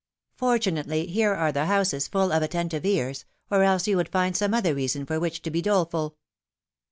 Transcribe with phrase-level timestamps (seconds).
[0.33, 4.35] Fortunately, here are the houses full of atten tive ears, or else you would find
[4.35, 6.17] some other reason for which to be doleful."